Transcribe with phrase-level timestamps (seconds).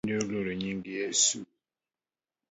[0.05, 1.39] Jochiende oluoro nying Yeso